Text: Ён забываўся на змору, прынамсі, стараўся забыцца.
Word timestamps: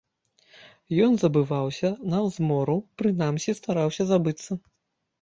Ён 1.07 1.13
забываўся 1.25 1.93
на 2.15 2.23
змору, 2.39 2.77
прынамсі, 3.05 3.59
стараўся 3.63 4.11
забыцца. 4.15 4.63